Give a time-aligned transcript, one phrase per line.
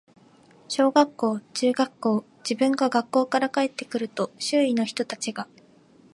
[0.67, 5.47] 小学校、中学校、自分が学校から帰って来ると、周囲の人たちが、